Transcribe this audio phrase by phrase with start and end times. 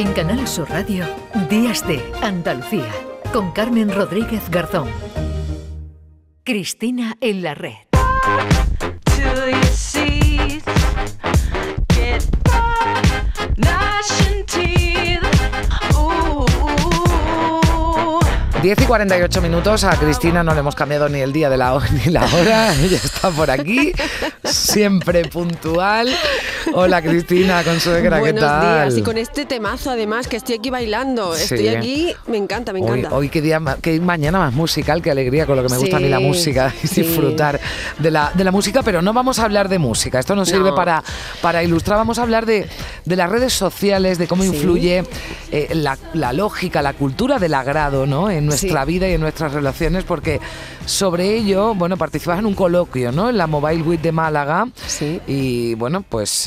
[0.00, 1.04] En Canal Sur Radio,
[1.50, 2.90] Días de Andalucía,
[3.34, 4.88] con Carmen Rodríguez Garzón.
[6.42, 7.74] Cristina en la red.
[18.62, 19.84] 10 y 48 minutos.
[19.84, 22.74] A Cristina no le hemos cambiado ni el día de la, ni la hora.
[22.80, 23.92] Ella está por aquí,
[24.44, 26.08] siempre puntual.
[26.74, 28.90] Hola Cristina, consuegra, ¿qué tal?
[28.90, 28.98] días.
[28.98, 31.34] Y con este temazo además, que estoy aquí bailando.
[31.34, 33.14] Estoy aquí, me encanta, me encanta.
[33.14, 36.00] Hoy, qué día, qué mañana más musical, qué alegría con lo que me gusta a
[36.00, 37.60] mí la música y disfrutar
[37.98, 38.82] de la, de la música.
[38.82, 40.18] Pero no vamos a hablar de música.
[40.20, 41.02] Esto nos sirve para,
[41.40, 41.98] para ilustrar.
[41.98, 42.68] Vamos a hablar de,
[43.04, 45.04] de las redes sociales, de cómo influye
[45.50, 48.30] eh, la, la, lógica, la cultura del agrado, ¿no?
[48.30, 50.40] En nuestra vida y en nuestras relaciones, porque
[50.86, 53.30] sobre ello, bueno, participas en un coloquio, ¿no?
[53.30, 54.68] En la Mobile Week de Málaga.
[54.86, 55.20] Sí.
[55.26, 56.46] Y bueno, pues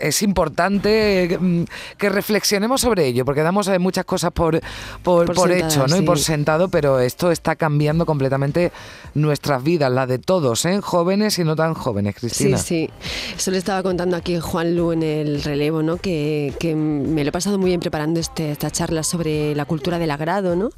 [0.00, 1.62] es importante mm,
[1.96, 4.60] que reflexionemos sobre ello, porque damos eh, muchas cosas por,
[5.02, 5.96] por, hecho, ¿no?
[5.96, 8.72] Y por sentado, pero esto está cambiando completamente
[9.14, 10.80] nuestras vidas, la de todos, ¿eh?
[10.80, 12.58] Jóvenes y no tan jóvenes, Cristina.
[12.58, 13.08] Sí, sí.
[13.36, 15.96] Eso le estaba contando aquí Juan Lu en el relevo, ¿no?
[15.96, 19.98] Que, que me lo he pasado muy bien preparando este, esta charla sobre la cultura
[19.98, 20.70] del agrado, ¿no?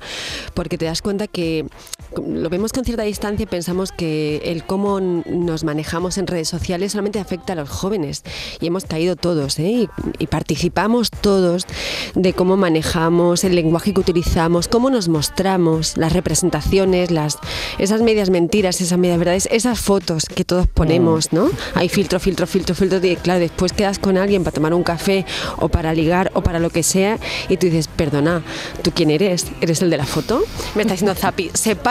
[0.55, 1.67] Porque te das cuenta que
[2.17, 6.93] lo vemos con cierta distancia y pensamos que el cómo nos manejamos en redes sociales
[6.93, 8.23] solamente afecta a los jóvenes.
[8.61, 9.89] Y hemos caído todos, ¿eh?
[10.19, 11.67] y, participamos todos
[12.15, 17.39] de cómo manejamos el lenguaje que utilizamos, cómo nos mostramos, las representaciones, las,
[17.79, 21.51] esas medias mentiras, esas medias verdades, esas fotos que todos ponemos, ¿no?
[21.75, 23.05] Hay filtro, filtro, filtro, filtro.
[23.05, 25.27] Y claro, después quedas con alguien para tomar un café
[25.59, 28.43] o para ligar o para lo que sea y tú dices, perdona,
[28.83, 29.47] ¿tú quién eres?
[29.61, 30.43] ¿Eres el de la foto?
[30.75, 31.51] Me está diciendo Zapi,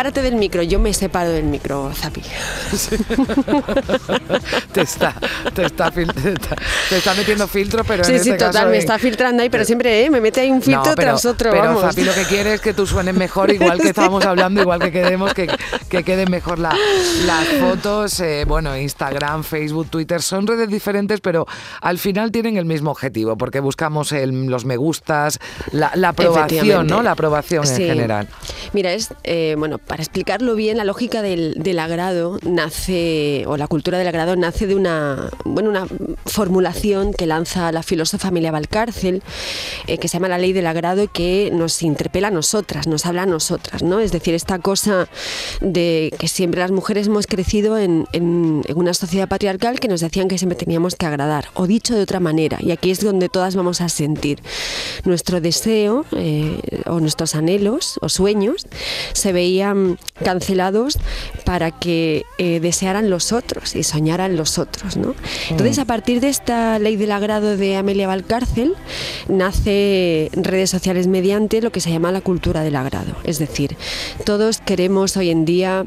[0.09, 0.63] sepárate del micro.
[0.63, 2.21] Yo me separo del micro, Zapi.
[4.73, 5.15] te, está,
[5.53, 9.43] te, está, te, está, metiendo filtro, pero sí, en sí, este total, me está filtrando
[9.43, 10.09] ahí, pero siempre ¿eh?
[10.09, 11.51] me mete ahí un filtro tras otro.
[11.51, 11.81] Pero vamos.
[11.81, 14.91] Zapi lo que quiere es que tú suenes mejor, igual que estábamos hablando, igual que
[14.91, 15.47] quedemos, que,
[15.89, 16.75] que queden mejor la,
[17.25, 18.19] las fotos.
[18.19, 21.45] Eh, bueno, Instagram, Facebook, Twitter son redes diferentes, pero
[21.81, 25.39] al final tienen el mismo objetivo, porque buscamos el, los me gustas,
[25.71, 27.01] la, la aprobación, ¿no?
[27.01, 28.27] La aprobación en general.
[28.73, 33.97] Mira, es eh, bueno, para explicarlo bien, la lógica del, agrado nace, o la cultura
[33.97, 35.87] del agrado nace de una, bueno, una
[36.25, 39.21] formulación que lanza la filósofa Amelia Valcárcel,
[39.87, 43.05] eh, que se llama la ley del agrado y que nos interpela a nosotras, nos
[43.05, 43.99] habla a nosotras, ¿no?
[43.99, 45.07] Es decir, esta cosa
[45.61, 50.01] de que siempre las mujeres hemos crecido en, en, en una sociedad patriarcal que nos
[50.01, 53.29] decían que siempre teníamos que agradar, o dicho de otra manera, y aquí es donde
[53.29, 54.41] todas vamos a sentir
[55.05, 58.65] nuestro deseo eh, o nuestros anhelos o sueños
[59.13, 59.88] se veían
[60.23, 60.97] cancelados
[61.45, 64.97] para que eh, desearan los otros y soñaran los otros.
[64.97, 65.15] ¿no?
[65.49, 65.81] Entonces, mm.
[65.81, 68.75] a partir de esta ley del agrado de Amelia Valcárcel,
[69.27, 73.15] nace redes sociales mediante lo que se llama la cultura del agrado.
[73.23, 73.77] Es decir,
[74.25, 75.85] todos queremos hoy en día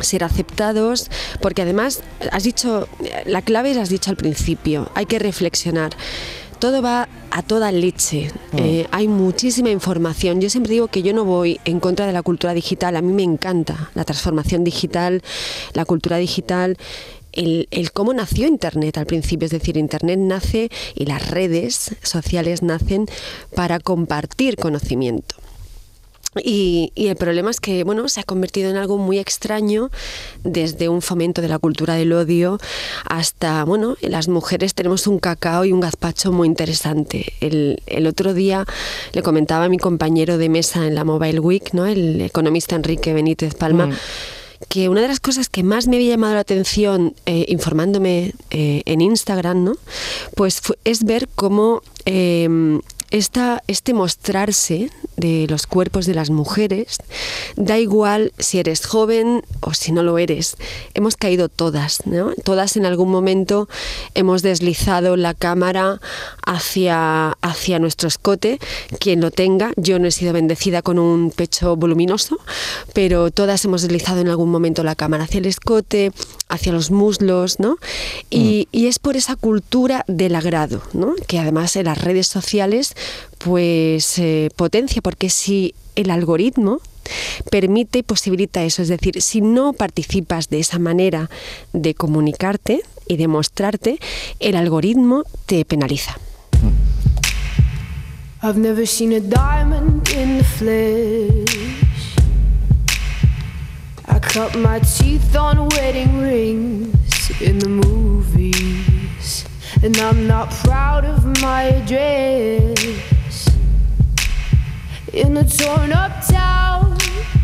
[0.00, 1.10] ser aceptados,
[1.40, 2.88] porque además has dicho,
[3.26, 5.90] la clave la has dicho al principio, hay que reflexionar
[6.58, 8.30] todo va a toda leche.
[8.52, 8.56] Mm.
[8.58, 10.40] Eh, hay muchísima información.
[10.40, 12.96] Yo siempre digo que yo no voy en contra de la cultura digital.
[12.96, 15.22] A mí me encanta la transformación digital,
[15.74, 16.76] la cultura digital.
[17.32, 22.62] El, el, cómo nació Internet al principio, es decir, Internet nace y las redes sociales
[22.62, 23.06] nacen
[23.54, 25.36] para compartir conocimiento.
[26.36, 29.90] Y, el problema es que bueno, se ha convertido en algo muy extraño
[30.44, 32.58] desde un fomento de la cultura del odio
[33.08, 37.32] hasta, bueno, las mujeres tenemos un cacao y un gazpacho muy interesante.
[37.40, 38.66] El, el otro día
[39.12, 41.86] le comentaba a mi compañero de mesa en la Mobile Week, ¿no?
[41.86, 43.94] el economista Enrique Benítez Palma, mm.
[44.68, 48.82] que una de las cosas que más me había llamado la atención eh, informándome eh,
[48.84, 49.76] en Instagram, ¿no?
[50.36, 51.82] pues es ver cómo...
[52.04, 56.98] Eh, esta, este mostrarse de los cuerpos de las mujeres,
[57.56, 60.56] da igual si eres joven o si no lo eres.
[60.94, 62.32] Hemos caído todas, ¿no?
[62.44, 63.68] Todas en algún momento
[64.14, 66.00] hemos deslizado la cámara
[66.46, 68.60] hacia, hacia nuestro escote,
[69.00, 69.72] quien lo tenga.
[69.76, 72.38] Yo no he sido bendecida con un pecho voluminoso,
[72.94, 76.12] pero todas hemos deslizado en algún momento la cámara hacia el escote,
[76.48, 77.76] hacia los muslos, ¿no?
[78.30, 78.76] Y, mm.
[78.76, 81.14] y es por esa cultura del agrado, ¿no?
[81.26, 82.94] Que además en las redes sociales
[83.38, 86.80] pues eh, potencia, porque si el algoritmo
[87.50, 91.30] permite y posibilita eso, es decir, si no participas de esa manera
[91.72, 93.98] de comunicarte y de mostrarte,
[94.40, 96.18] el algoritmo te penaliza.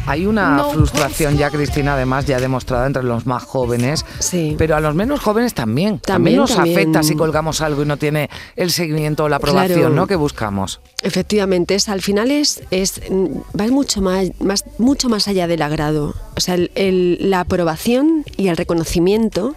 [0.06, 4.54] Hay una frustración ya, Cristina, además ya demostrada entre los más jóvenes, Sí.
[4.58, 5.98] pero a los menos jóvenes también.
[5.98, 6.76] También, nos también.
[6.78, 9.94] afecta si colgamos algo y no tiene el seguimiento o la aprobación Claro.
[9.94, 10.06] ¿no?
[10.06, 10.80] que buscamos.
[11.02, 13.26] Efectivamente, es, al final es, es mm,
[13.58, 16.14] va mucho más, más, mucho más allá del agrado.
[16.36, 19.54] O sea, el- el- la aprobación y el reconocimiento,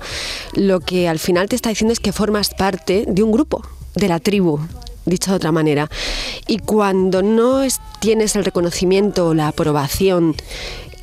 [0.54, 3.64] lo que al final te está diciendo es que formas parte de un grupo,
[3.96, 4.60] de la tribu,
[5.09, 5.89] dicho de otra manera.
[6.48, 10.36] Y cuando no es- tienes el reconocimiento o la aprobación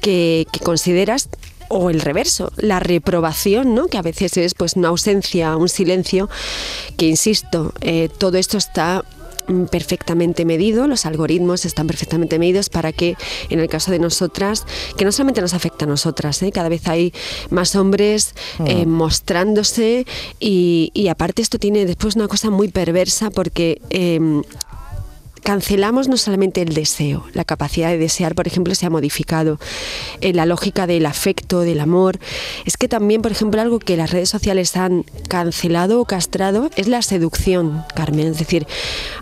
[0.01, 1.29] que, consideras,
[1.69, 3.87] o el reverso, la reprobación, ¿no?
[3.89, 6.29] que a veces es pues una ausencia, un silencio,
[6.97, 9.03] que insisto, eh, todo esto está
[9.70, 13.17] perfectamente medido, los algoritmos están perfectamente medidos para que
[13.50, 16.52] en el caso de nosotras, que no solamente nos afecta a nosotras, ¿eh?
[16.52, 17.12] cada vez hay
[17.50, 20.06] más hombres eh, mostrándose
[20.41, 23.81] y, y aparte esto tiene después una cosa muy perversa porque...
[23.91, 24.43] em,
[25.44, 29.61] cancelamos no solamente el deseo, la capacidad de desear, por ejemplo, se ha modificado.
[30.23, 32.19] Eh, la lógica del afecto, del amor.
[32.64, 36.88] Es que también, por ejemplo, algo que las redes sociales han cancelado o castrado es
[36.88, 38.29] la seducción, Carmen.
[38.29, 38.67] Es decir,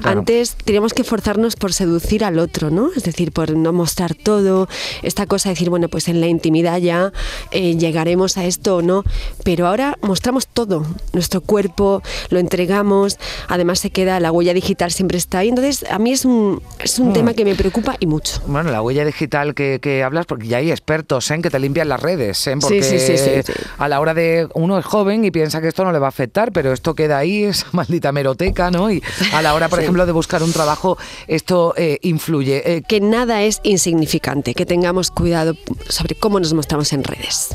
[0.01, 0.21] Claro.
[0.21, 2.91] antes teníamos que forzarnos por seducir al otro, ¿no?
[2.97, 4.69] Es decir, por no mostrar todo,
[5.03, 7.13] esta cosa de decir, bueno, pues en la intimidad ya
[7.51, 9.03] eh, llegaremos a esto o no,
[9.45, 15.19] pero ahora mostramos todo, nuestro cuerpo, lo entregamos, además se queda, la huella digital siempre
[15.19, 17.13] está ahí, entonces a mí es un, es un Mm.
[17.13, 18.41] tema que me preocupa y mucho.
[18.47, 21.89] Bueno, la huella digital que, que hablas, porque ya hay expertos en que te limpian
[21.89, 22.55] las redes, ¿eh?
[22.61, 23.53] porque sí, sí, sí, sí.
[23.79, 26.09] a la hora de uno es joven y piensa que esto no le va a
[26.11, 28.91] afectar, pero esto queda ahí, esa maldita meroteca, ¿no?
[28.91, 32.63] Y a la hora, por ejemplo, de buscar un trabajo, esto eh, influye.
[32.77, 35.55] Eh, Que nada es insignificante, que tengamos cuidado
[35.89, 37.49] sobre cómo nos mostramos en redes.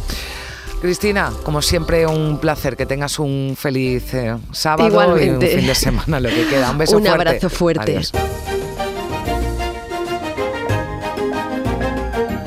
[0.82, 5.26] Cristina, como siempre, un placer que tengas un feliz eh, sábado Igualmente.
[5.48, 6.72] y un fin de semana, lo que queda.
[6.72, 7.30] Un beso Un fuerte.
[7.30, 7.92] abrazo fuerte.
[7.98, 8.12] Adiós.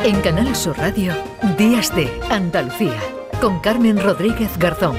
[0.04, 1.12] En Canal Sur Radio,
[1.58, 2.98] Días de Andalucía,
[3.40, 4.96] con Carmen Rodríguez Garzón.